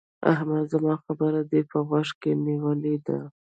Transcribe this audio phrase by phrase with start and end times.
[0.31, 0.69] احمده!
[0.73, 3.17] زما خبره دې په غوږو کې نيولې ده؟